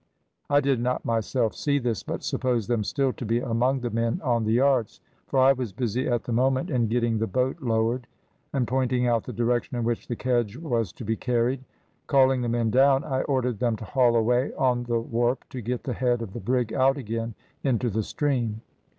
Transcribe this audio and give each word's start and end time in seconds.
I 0.49 0.61
did 0.61 0.79
not 0.79 1.05
myself 1.05 1.53
see 1.53 1.77
this, 1.77 2.01
but 2.01 2.23
supposed 2.23 2.67
them 2.67 2.83
still 2.83 3.13
to 3.13 3.23
be 3.23 3.39
among 3.39 3.81
the 3.81 3.91
men 3.91 4.19
on 4.23 4.45
the 4.45 4.53
yards, 4.53 4.99
for 5.27 5.37
I 5.39 5.53
was 5.53 5.73
busy 5.73 6.07
at 6.07 6.23
the 6.23 6.31
moment 6.31 6.71
in 6.71 6.87
getting 6.87 7.19
the 7.19 7.27
boat 7.27 7.57
lowered, 7.61 8.07
and 8.51 8.67
pointing 8.67 9.05
out 9.05 9.25
the 9.25 9.31
direction 9.31 9.77
in 9.77 9.83
which 9.83 10.07
the 10.07 10.15
kedge 10.15 10.57
was 10.57 10.91
to 10.93 11.05
be 11.05 11.15
carried. 11.15 11.63
Calling 12.07 12.41
the 12.41 12.49
men 12.49 12.71
down, 12.71 13.03
I 13.03 13.21
ordered 13.21 13.59
them 13.59 13.75
to 13.75 13.85
haul 13.85 14.15
away 14.15 14.51
on 14.55 14.85
the 14.85 14.99
warp 14.99 15.47
to 15.49 15.61
get 15.61 15.83
the 15.83 15.93
head 15.93 16.23
of 16.23 16.33
the 16.33 16.39
brig 16.39 16.73
out 16.73 16.97
again 16.97 17.35
into 17.63 17.91
the 17.91 18.01
stream. 18.01 18.61